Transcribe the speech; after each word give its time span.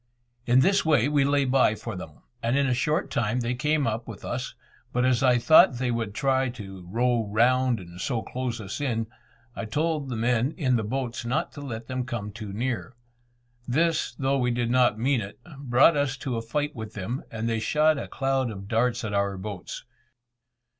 In 0.47 0.61
this 0.61 0.83
way 0.83 1.07
we 1.07 1.23
lay 1.23 1.45
by 1.45 1.75
for 1.75 1.95
them, 1.95 2.23
and 2.41 2.57
in 2.57 2.65
a 2.65 2.73
short 2.73 3.11
time 3.11 3.41
they 3.41 3.53
came 3.53 3.85
up 3.85 4.07
with 4.07 4.25
us; 4.25 4.55
but 4.91 5.05
as 5.05 5.21
I 5.21 5.37
thought 5.37 5.75
they 5.77 5.91
would 5.91 6.15
try 6.15 6.49
to 6.49 6.87
row 6.89 7.27
round 7.27 7.79
and 7.79 8.01
so 8.01 8.23
close 8.23 8.59
us 8.59 8.81
in, 8.81 9.05
I 9.55 9.65
told 9.65 10.09
the 10.09 10.15
men 10.15 10.53
in 10.57 10.75
the 10.75 10.83
boats 10.83 11.23
not 11.23 11.51
to 11.51 11.61
let 11.61 11.85
them 11.85 12.03
come 12.03 12.31
too 12.31 12.51
near. 12.51 12.95
This, 13.67 14.15
though 14.15 14.39
we 14.39 14.49
did 14.49 14.71
not 14.71 14.97
mean 14.97 15.21
it, 15.21 15.37
brought 15.59 15.95
us 15.95 16.17
to 16.17 16.35
a 16.35 16.41
fight 16.41 16.73
with 16.75 16.95
them, 16.95 17.23
and 17.29 17.47
they 17.47 17.59
shot 17.59 17.99
a 17.99 18.07
cloud 18.07 18.49
of 18.49 18.67
darts 18.67 19.03
at 19.03 19.13
our 19.13 19.37
boats. 19.37 19.85